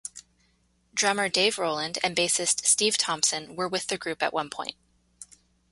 [0.95, 4.73] Drummer Dave Rowland and bassist Steve Thompson were with the group at one point.